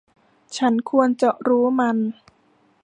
[0.57, 1.97] ฉันควรจะรู้มัน